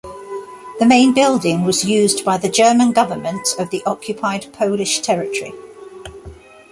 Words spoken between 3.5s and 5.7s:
of the occupied Polish territory.